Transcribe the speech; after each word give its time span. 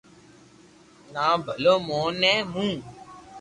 تو 1.13 1.21
ڀلو 1.45 1.73
مون 1.87 2.11
نو 2.21 2.33
مون 2.51 2.71